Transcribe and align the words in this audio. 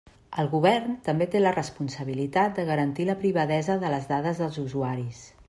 El 0.43 0.47
govern 0.53 0.95
també 1.09 1.27
té 1.35 1.41
la 1.41 1.51
responsabilitat 1.57 2.57
de 2.61 2.67
garantir 2.71 3.07
la 3.11 3.17
privadesa 3.21 3.79
de 3.87 3.95
les 3.97 4.13
dades 4.15 4.43
dels 4.45 4.61
usuaris. 4.65 5.25